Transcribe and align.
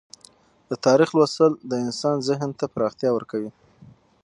د 0.69 0.71
تاریخ 0.85 1.09
لوستل 1.17 1.51
د 1.71 1.73
انسان 1.85 2.17
ذهن 2.29 2.49
ته 2.59 2.65
پراختیا 2.73 3.09
ورکوي. 3.13 3.51